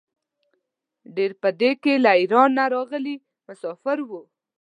ډېر 1.15 1.31
په 1.41 1.49
کې 1.81 1.93
له 2.03 2.11
ایران 2.21 2.49
نه 2.57 2.65
راغلي 2.75 3.15
مساپر 3.45 3.97
وو. 4.09 4.21